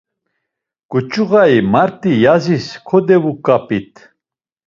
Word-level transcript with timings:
Ǩuç̌uğayi, 0.91 1.59
mart̆i 1.71 2.11
yazis 2.23 2.67
kodevuǩapit. 2.87 3.91